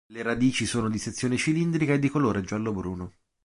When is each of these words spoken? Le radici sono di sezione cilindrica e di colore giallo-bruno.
Le 0.11 0.23
radici 0.23 0.65
sono 0.65 0.89
di 0.89 0.97
sezione 0.97 1.37
cilindrica 1.37 1.93
e 1.93 1.99
di 1.99 2.09
colore 2.09 2.41
giallo-bruno. 2.41 3.17